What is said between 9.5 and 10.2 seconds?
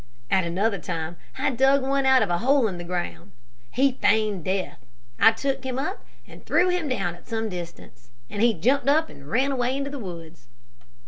into the